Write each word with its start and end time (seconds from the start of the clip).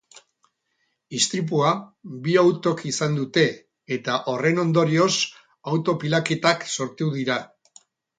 Istripua 1.17 1.73
bi 2.27 2.33
autok 2.43 2.81
izan 2.91 3.17
dute 3.17 3.43
eta 3.97 4.15
horren 4.31 4.61
ondorioz 4.63 5.11
auto-pilaketak 5.73 6.65
sortu 6.77 7.11
dira. 7.19 7.37